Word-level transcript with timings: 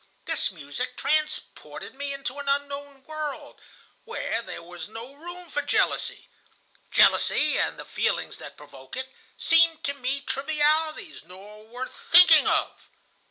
This 0.25 0.49
music 0.51 0.97
transported 0.97 1.93
me 1.93 2.11
into 2.11 2.39
an 2.39 2.49
unknown 2.49 3.03
world, 3.03 3.61
where 4.03 4.41
there 4.41 4.63
was 4.63 4.87
no 4.87 5.13
room 5.13 5.47
for 5.51 5.61
jealousy. 5.61 6.27
Jealousy 6.89 7.59
and 7.59 7.77
the 7.77 7.85
feelings 7.85 8.37
that 8.37 8.57
provoke 8.57 8.97
it 8.97 9.13
seemed 9.37 9.83
to 9.83 9.93
me 9.93 10.21
trivialities, 10.21 11.23
nor 11.23 11.67
worth 11.67 11.93
thinking 11.95 12.47
of. 12.47 12.71